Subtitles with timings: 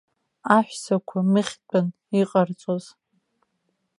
[0.55, 1.87] Аҳәсақәа мыхьтәын
[2.19, 2.85] иҟарҵоз.